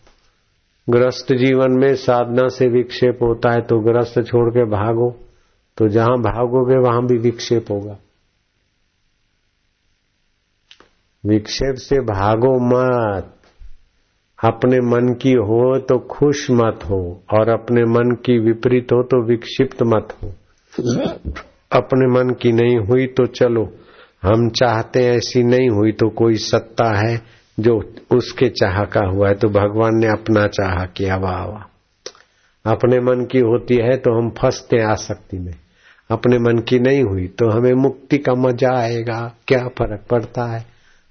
[0.88, 5.10] ग्रस्त जीवन में साधना से विक्षेप होता है तो ग्रस्त छोड़ के भागो।
[5.76, 7.98] तो जहाँ भागोगे, वहाँ भी विक्षेप होगा।
[11.26, 13.34] विक्षेप से भागो मत।
[14.44, 19.24] अपने मन की हो तो खुश मत हो, और अपने मन की विपरीत हो तो
[19.26, 20.28] विक्षिप्त मत हो।
[21.72, 23.64] अपने मन की नहीं हुई तो चलो,
[24.22, 27.74] हम चाहते ऐसी नहीं हुई तो कोई सत्ता है। जो
[28.10, 33.24] उसके चाह का हुआ है तो भगवान ने अपना चाह किया, वाह वाह। अपने मन
[33.24, 35.54] की होती है तो हम फंसते आसक्ति में।
[36.10, 40.64] अपने मन की नहीं हुई तो हमें मुक्ति का मज़ा आएगा। क्या फ़र्क पड़ता है?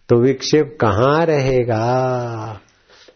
[0.09, 2.59] तो विक्षेप कहाँ रहेगा?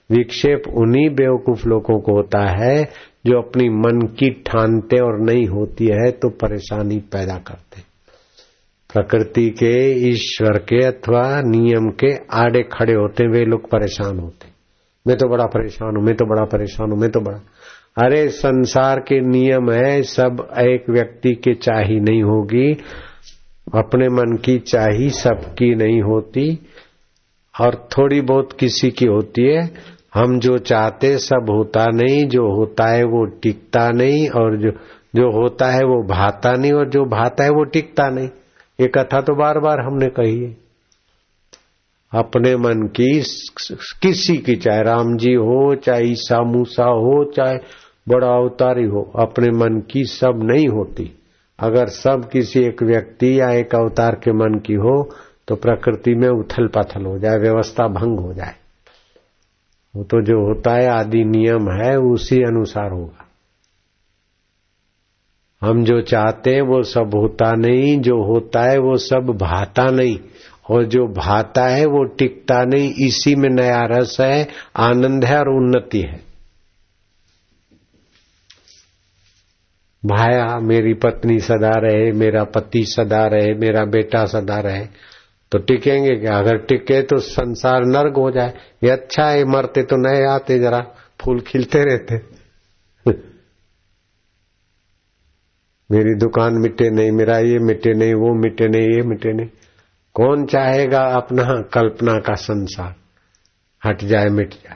[0.09, 2.83] विक्षेप उन्हीं बेवकूफ़ लोगों को होता है,
[3.25, 7.81] जो अपनी मन की ठानते और नहीं होती है तो परेशानी पैदा करते
[8.93, 14.51] प्रकृति के, ईश्वर के अथवा नियम के आड़े खड़े होते वे लोग परेशान होते
[15.07, 17.37] मैं तो बड़ा परेशान हूँ, मैं तो बड़ा परेशान हूँ, मैं तो बड़ा।
[18.05, 22.73] अरे, संसार के नियम है, सब एक व्यक्ति के चाही नहीं होगी,
[23.75, 26.59] अपने मन की चाही सबकी नहीं होती,
[27.61, 29.71] और थोड़ी बहुत किसी की होती है।
[30.13, 34.71] हम जो चाहते सब होता नहीं, जो होता है, वो टिकता नहीं, और जो
[35.15, 38.29] जो होता है, वो भाता नहीं, और जो भाता है, वो टिकता नहीं।
[38.81, 40.55] ये कथा तो बार बार हमने कही है।
[42.11, 43.09] अपने मन की
[44.01, 47.57] किसी की, चाहे राम जी हो, चाहे ईसा मूसा हो, चाहे
[48.07, 51.09] बड़ा अवतारी हो, अपने मन की सब नहीं होती।
[51.59, 54.95] अगर सब किसी एक व्यक्ति या एक अवतार के मन की हो
[55.47, 58.55] तो प्रकृति में उथल पाथल हो जाए, व्यवस्था भंग हो जाए।
[59.93, 63.20] वो तो जो होता है, आदि नियम है, उसी अनुसार होगा।
[65.61, 70.17] हम जो चाहते हैं वो सब होता नहीं, जो होता है वो सब भाता नहीं,
[70.69, 74.47] और जो भाता है वो टिकता नहीं। इसी में नया रस है,
[74.79, 76.19] आनंद है और उन्नति है।
[80.03, 84.85] भाया मेरी पत्नी सदा रहे, मेरा पति सदा रहे, मेरा बेटा सदा रहे
[85.51, 86.37] तो टिकेंगे क्या?
[86.37, 90.79] अगर टिके तो संसार नर्क हो जाए। ये अच्छा है, मरते तो नए आते जरा,
[91.19, 92.17] फूल खिलते रहते।
[95.91, 99.47] मेरी दुकान मिटे नहीं, मेरा ये मिटे नहीं, वो मिटे नहीं, ये मिटे नहीं।
[100.13, 102.95] कौन चाहेगा अपना कल्पना का संसार?
[103.85, 104.75] हट जाए, मिट जाए।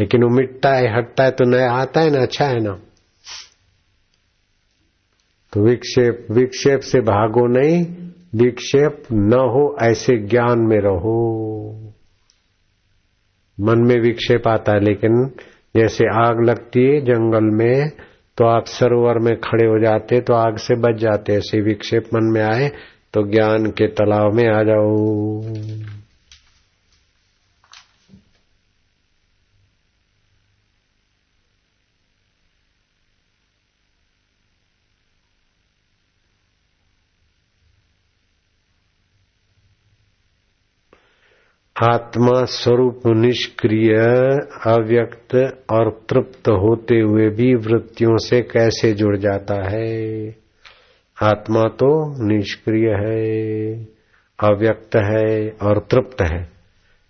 [0.00, 2.78] लेकिन वो मिटता है, हटता है तो नया आता है ना अच्छा है ना।
[5.52, 7.86] तो विक्षेप विक्षेप से भागो नहीं,
[8.34, 11.34] विक्षेप न हो, ऐसे ज्ञान में रहो।
[13.60, 15.30] मन में विक्षेप आता है, लेकिन
[15.76, 17.90] जैसे आग लगती है जंगल में
[18.38, 22.30] तो आप सरोवर में खड़े हो जाते तो आग से बच जाते, ऐसे विक्षेप मन
[22.32, 22.68] में आए
[23.14, 25.93] तो ज्ञान के तालाब में आ जाओ।
[41.82, 43.94] आत्मा स्वरूप निष्क्रिय,
[44.66, 45.34] अव्यक्त
[45.72, 50.28] और तृप्त होते हुए भी वृत्तियों से कैसे जुड़ जाता है?
[51.22, 53.74] आत्मा तो निष्क्रिय है,
[54.42, 56.48] अव्यक्त है और तृप्त है।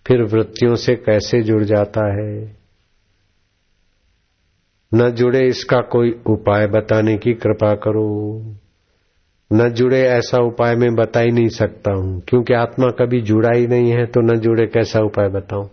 [0.07, 2.57] फिर वृत्तियों से कैसे जुड़ जाता है?
[4.95, 8.41] न जुड़े इसका कोई उपाय बताने की कृपा करो।
[9.53, 13.67] न जुड़े ऐसा उपाय मैं बता ही नहीं सकता हूँ। क्योंकि आत्मा कभी जुड़ा ही
[13.67, 15.71] नहीं है तो न जुड़े कैसा उपाय बताऊँ?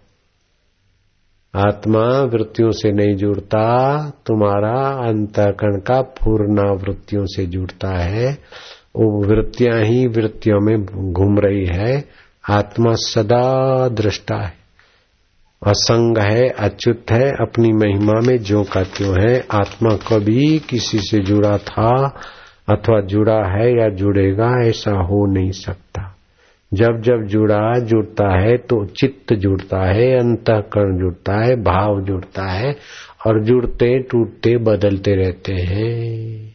[1.55, 8.31] आत्मा वृत्तियों से नहीं जुड़ता, तुम्हारा अंतकरण का पूर्णा वृत्तियों से जुड़ता है।
[8.95, 12.05] वो वृत्तियाँ ही वृत्तियों में घूम रही है।
[12.49, 14.53] आत्मा सदा दृष्टा है।
[15.67, 21.19] असंग है, अच्युत है, अपनी महिमा में जो का त्यों है। आत्मा कभी किसी से
[21.19, 22.19] जुड़ा था
[22.69, 26.17] अथवा जुड़ा है या जुड़ेगा, ऐसा हो नहीं सकता।
[26.74, 32.76] जब जब जुड़ा जुड़ता है तो चित्त जुड़ता है, अंतकरण जुड़ता है, भाव जुड़ता है,
[33.28, 36.52] और जुड़ते, टूटते, बदलते रहते हैं।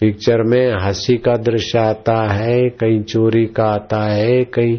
[0.00, 4.78] पिक्चर में हँसी का दृश्य आता है, कहीं चोरी का आता है, कहीं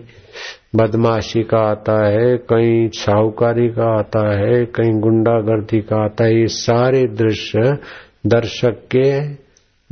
[0.75, 6.47] बदमाशी का आता है, कहीं साहूकारी का आता है, कहीं गुंडागर्दी का आता है। ये
[6.47, 7.78] सारे दृश्य
[8.27, 9.27] दर्शक के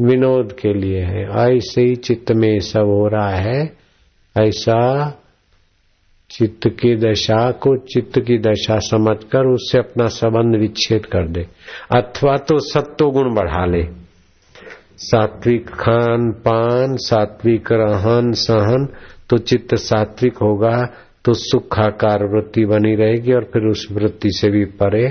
[0.04, 3.74] विनोद के लिए है। ऐसे ही चित्त में सब हो रहा है।
[4.42, 5.10] ऐसा
[6.30, 11.48] चित्त की दशा को चित्त की दशा समझकर उससे अपना संबंध विच्छेद कर दे।
[11.96, 14.04] अथवा तो सत्तो गुण बढ़ा ले।
[14.98, 18.88] सात्विक खान, पान, सात्विक रहन सहन
[19.30, 20.84] तो चित्त सात्विक होगा
[21.26, 25.08] तो सुखाकार वृत्ति बनी रहेगी और फिर उस वृत्ति से भी परे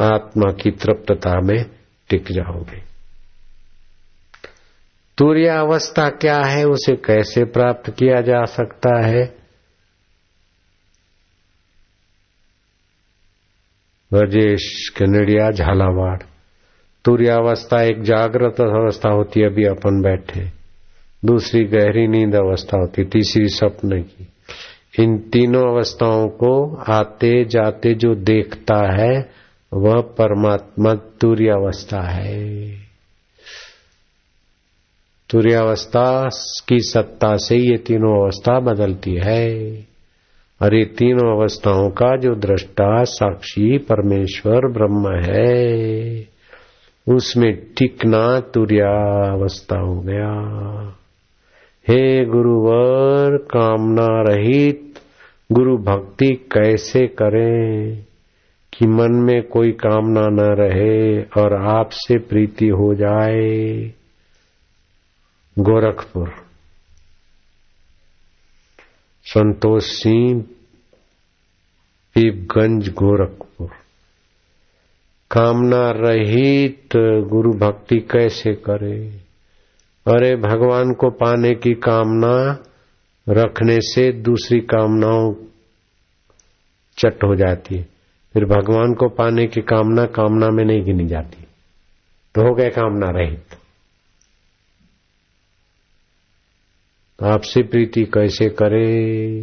[0.00, 1.64] आत्मा की तृप्तता में
[2.10, 2.90] टिक जाओगे।
[5.18, 9.40] तूर्य अवस्था क्या है, उसे कैसे प्राप्त किया जा सकता है?
[14.12, 16.22] ब्रजेश कनेडिया झालावाड़।
[17.04, 20.48] तुर्यावस्था एक जागृत अवस्था होती है अभी अपन बैठे।
[21.24, 24.28] दूसरी गहरी नींद अवस्था होती, तीसरी सपने की।
[25.04, 29.39] इन तीनों अवस्थाओं को आते जाते जो देखता है
[29.72, 32.70] वह परमात्मा तुर्यावस्था है।
[35.30, 36.28] तुर्यावस्था
[36.68, 39.80] की सत्ता से ये तीनों अवस्था बदलती है
[40.62, 46.24] और ये तीनों अवस्थाओं का जो दृष्टा, साक्षी, परमेश्वर, ब्रह्म है,
[47.08, 50.40] उसमें टिकना तुर्यावस्था हो गया।
[51.88, 54.94] हे गुरुवर, कामना रहित,
[55.52, 58.09] गुरु भक्ति कैसे करें?
[58.80, 63.92] कि मन में कोई कामना न रहे और आपसे प्रीति हो जाए।
[65.58, 66.32] गोरखपुर।
[69.24, 70.42] संतोष सिंह,
[72.14, 73.68] पीपगंज, गोरखपुर।
[75.30, 76.88] कामना रहित
[77.28, 79.20] गुरु भक्ति कैसे करे?
[80.06, 82.58] अरे भगवान को पाने की कामना,
[83.28, 85.34] रखने से दूसरी कामनाओं
[86.98, 87.99] चट हो जाती है।
[88.34, 91.44] फिर भगवान को पाने की कामना कामना में नहीं गिनी जाती।
[92.34, 93.42] तो हो गए कामना रहित।
[97.18, 99.42] तो आपसे प्रीति कैसे करे?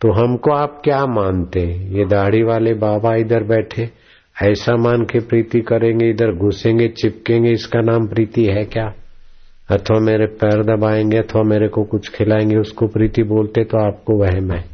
[0.00, 1.60] तो हमको आप क्या मानते?
[1.66, 3.90] ये दाढ़ी वाले बाबा इधर बैठे,
[4.42, 8.94] ऐसा मान के प्रीति करेंगे, इधर घुसेंगे, चिपकेंगे, इसका नाम प्रीति है क्या?
[9.70, 14.50] अथवा मेरे पैर दबाएँगे, अथवा मेरे को कुछ खिलाएँगे, उसको प्रीति बोलते तो आपको वहम
[14.50, 14.73] है।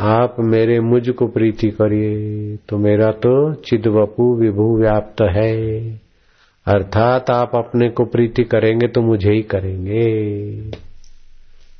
[0.00, 5.90] आप मेरे मुझ को प्रीति करिए तो मेरा तो चिदवपु विभू व्याप्त है।
[6.66, 10.70] अर्थात आप अपने को प्रीति करेंगे तो मुझे ही करेंगे।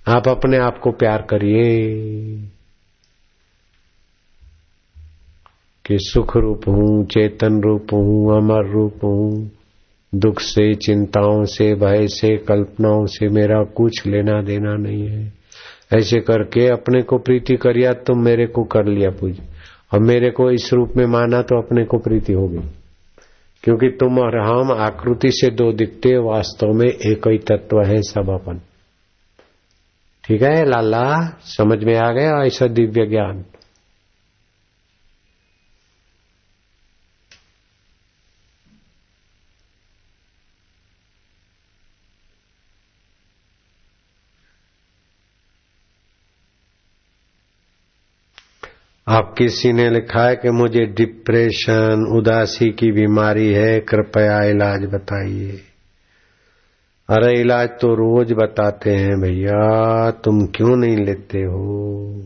[0.08, 1.88] आप अपने आप को प्यार करिए।
[5.86, 9.50] कि सुख रूप हूँ, चेतन रूप हूँ, अमर रूप हूँ,
[10.14, 15.37] दुख से, चिंताओं से, भय से, कल्पनाओं से मेरा कुछ लेना देना नहीं है।
[15.96, 19.40] ऐसे करके अपने को प्रीति करिया तो मेरे को कर लिया पूज।
[19.92, 22.60] और मेरे को इस रूप में माना तो अपने को प्रीति होगी
[23.64, 28.30] क्योंकि तुम और हम आकृति से दो दिखते, वास्तव में एक ही तत्व है सब
[28.30, 28.60] अपन।
[30.24, 31.38] ठीक है, लाला?
[31.42, 33.44] समझ में आ गया ऐसा दिव्य ज्ञान?
[49.10, 55.60] आप किसी ने लिखा है कि मुझे डिप्रेशन, उदासी की बीमारी है, कृपया इलाज बताइए।
[57.10, 62.22] अरे इलाज तो रोज बताते हैं भैया, तुम क्यों नहीं लेते हो?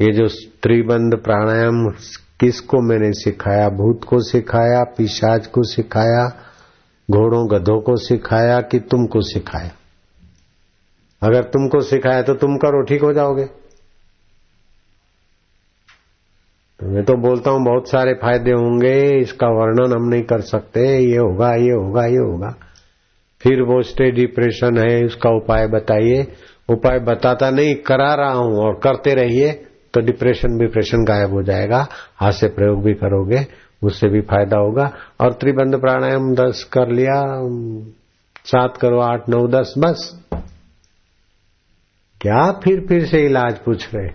[0.00, 1.88] ये जो स्त्रीबंद प्राणायाम,
[2.40, 3.68] किसको मैंने सिखाया?
[3.68, 6.28] भूत को सिखाया, पिशाच को सिखाया,
[7.10, 9.70] घोड़ों गधों को सिखाया कि तुमको सिखाया?
[11.22, 13.44] अगर तुमको सिखाया तो तुम करो, ठीक हो जाओगे।
[16.80, 20.80] तो मैं तो बोलता हूँ, बहुत सारे फ़ायदे होंगे, इसका वर्णन हम नहीं कर सकते,
[20.80, 22.54] ये होगा ये होगा ये होगा।
[23.40, 26.26] फिर वो स्टे डिप्रेशन है, उसका उपाय बताइए।
[26.68, 29.52] उपाय बताता नहीं, करा रहा हूँ और करते रहिए
[29.94, 33.46] तो डिप्रेशन डिप्रेशन गायब हो जाएगा। हाथ से प्रयोग भी करोगे,
[33.82, 34.90] उससे भी फ़ायदा होगा।
[35.20, 37.20] और त्रिबंध प्राणायाम दस कर लिया,
[38.46, 40.12] सात करो, आठ, नौ, दस, बस।
[42.20, 44.08] क्या फिर फिर से इलाज पूछ रहे?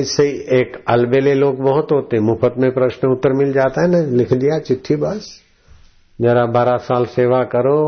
[0.00, 3.98] ऐसे ही एक अलबेले लोग बहुत होते मुफ़्त में प्रश्न उत्तर मिल जाता है ना?
[3.98, 5.40] लिख दिया चिट्ठी बस।
[6.20, 7.78] जरा बारह साल सेवा करो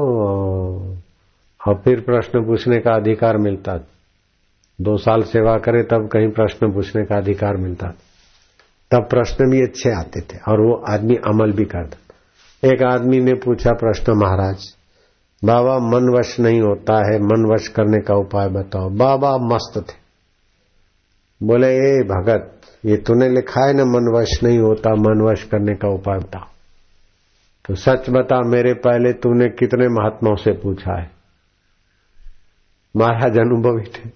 [1.66, 3.76] और फिर प्रश्न पूछने का अधिकार मिलता
[4.80, 7.88] दो साल सेवा करे तब कहीं प्रश्न पूछने का अधिकार मिलता
[8.90, 11.97] तब प्रश्न भी अच्छे आते थे और वो आदमी अमल भी करता
[12.68, 14.74] एक आदमी ने पूछा प्रश्न, महाराज
[15.45, 20.05] बाबा मन वश नहीं होता है मन वश करने का उपाय बताओ। बाबा मस्त थे।
[21.47, 25.74] बोले, ए भगत, ये तूने लिखा है ना मन वश नहीं होता मन वश करने
[25.74, 26.45] का उपाय बताओ।
[27.68, 31.11] तो सच बता, मेरे पहले तूने कितने महात्माओं से पूछा है?
[32.97, 34.11] महाराज अनुभवी थे।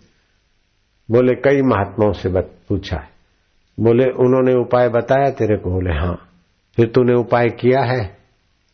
[1.11, 3.09] बोले, कई महात्माओं से पूछा है।
[3.81, 5.71] बोले, उन्होंने उपाय बताया तेरे को?
[5.71, 6.29] बोले हाँ।
[6.77, 8.18] फिर तूने उपाय किया है?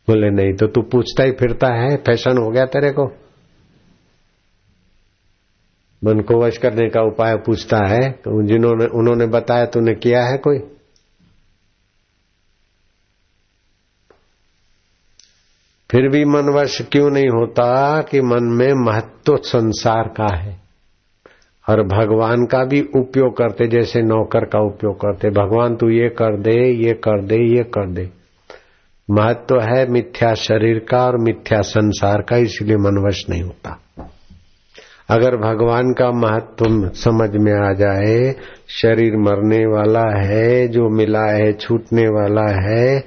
[0.09, 3.07] बोले, नहीं तो तू पूछता ही फिरता है, फ़ैशन हो गया तेरे को।
[6.03, 10.39] मन को वश करने का उपाय पूछता है तो जिन्होंने, उन्होंने बताया, तूने किया है
[10.39, 10.59] कोई?
[15.91, 20.57] फिर भी मन वश क्यों नहीं होता कि मन में महत्व संसार का है?
[21.69, 26.37] और भगवान का भी उपयोग करते, जैसे नौकर का उपयोग करते, भगवान, तू ये कर
[26.41, 28.24] दे, ये कर दे, ये कर दे।
[29.09, 33.79] महत्व तो है मिथ्या शरीर का और मिथ्या संसार का, इसलिए मनवश नहीं होता।
[35.11, 38.35] अगर भगवान का महत्व समझ में आ जाए,
[38.73, 43.03] शरीर मरने वाला है, जो मिला है, छूटने वाला है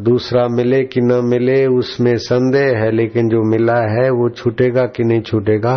[0.00, 5.04] दूसरा मिले कि न मिले, उसमें संदेह है, लेकिन जो मिला है, वो छूटेगा कि
[5.04, 5.74] नहीं छूटेगा,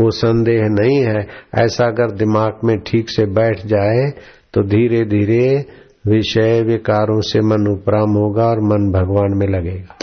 [0.00, 1.26] वो संदेह नहीं है।
[1.58, 4.10] ऐसा अगर दिमाग में ठीक से बैठ जाए
[4.54, 5.44] तो धीरे धीरे
[6.04, 9.96] विषय विकारों से मन उपराम होगा और मन भगवान में लगेगा।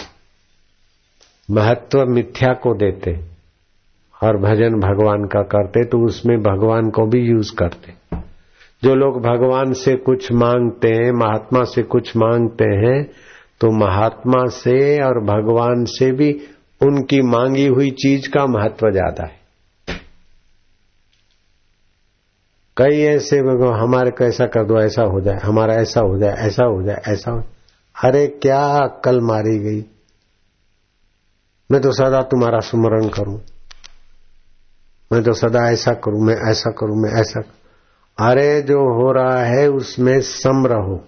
[1.49, 3.11] महत्व मिथ्या को देते,
[4.21, 7.93] और भजन भगवान का करते तो उसमें भगवान को भी यूज़ करते।
[8.83, 13.01] जो लोग भगवान से कुछ मांगते हैं, महात्मा से कुछ मांगते हैं
[13.61, 16.31] तो महात्मा से और भगवान से भी
[16.81, 19.36] उनकी मांगी हुई चीज़ का महत्व ज़्यादा है।
[22.77, 23.39] कई ऐसे
[23.79, 27.01] हमारे को ऐसा कर दो, ऐसा हो जाए, हमारा ऐसा हो जाए, ऐसा हो जाए,
[27.07, 27.43] ऐसा हो
[28.03, 29.85] अरे क्या अक्कल मारी गई।
[31.71, 33.41] मैं तो सदा तुम्हारा स्मरण करूँ।
[35.13, 39.43] मैं तो सदा ऐसा करूँ, मैं ऐसा करूँ, मैं ऐसा करूँ। अरे जो हो रहा
[39.43, 41.03] है उसमें सम रहो।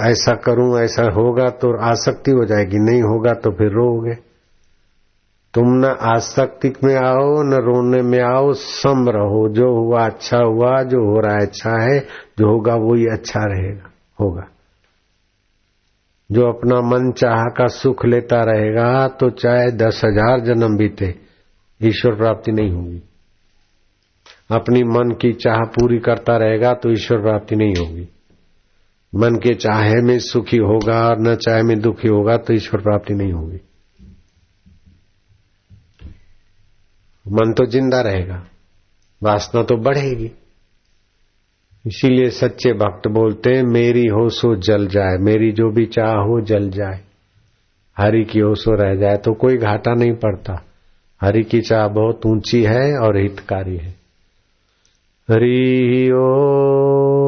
[0.00, 4.16] ऐसा करूँ, ऐसा होगा तो आसक्ति हो जाएगी, नहीं होगा तो फिर रोओगे।
[5.54, 10.82] तुम न आसक्ति में आओ, न रोने में आओ, सम रहो। जो हुआ अच्छा हुआ,
[10.84, 11.98] जो हो रहा है अच्छा है,
[12.38, 14.46] जो होगा वो ही अच्छा रहेगा, होगा।
[16.30, 21.14] जो अपना मन चाह का सुख लेता रहेगा तो चाहे दस हज़ार जन्म बीते,
[21.80, 23.02] ईश्वर प्राप्ति नहीं होगी।
[24.50, 28.08] अपनी मन की चाह पूरी करता रहेगा तो ईश्वर प्राप्ति नहीं होगी।
[29.12, 33.14] मन के चाहे में सुखी होगा और न चाहे में दुखी होगा तो ईश्वर प्राप्ति
[33.14, 33.60] नहीं होगी।
[37.26, 38.42] मन तो ज़िंदा रहेगा,
[39.22, 40.30] वासना तो बढ़ेगी।
[41.84, 46.40] इसीलिए सच्चे भक्त बोलते हैं, मेरी हो सो जल जाए, मेरी जो भी चाह हो
[46.40, 47.00] जल जाए।
[47.96, 50.54] हरि की हो सो रह जाए तो कोई घाटा नहीं पड़ता।
[51.20, 53.90] हरि की चाह बहुत ऊँची है और हितकारी है।
[55.28, 57.23] हरि ओ